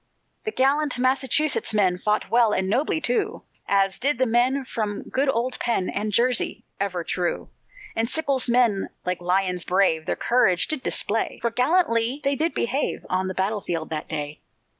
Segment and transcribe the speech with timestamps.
[0.45, 5.29] The gallant Massachusetts men Fought well and nobly, too, As did the men from good
[5.29, 7.51] old Penn., And Jersey, ever true,
[7.95, 13.05] And Sickles' men like lions brave, Their courage did display, For gallantly they did behave
[13.11, 14.41] On the battle field that day.